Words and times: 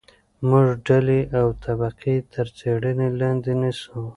موږ 0.49 0.67
ډلې 0.87 1.21
او 1.39 1.47
طبقې 1.63 2.15
تر 2.33 2.47
څېړنې 2.57 3.07
لاندې 3.19 3.51
نیسو. 3.61 3.99